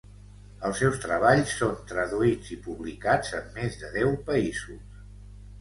[0.69, 5.01] Els seus treballs són traduïts i publicats en més de deu països.